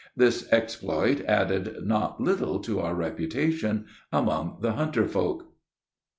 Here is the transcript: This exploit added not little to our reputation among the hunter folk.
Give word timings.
This 0.17 0.51
exploit 0.51 1.23
added 1.27 1.85
not 1.85 2.19
little 2.19 2.57
to 2.61 2.79
our 2.79 2.95
reputation 2.95 3.85
among 4.11 4.57
the 4.59 4.71
hunter 4.73 5.05
folk. 5.05 5.45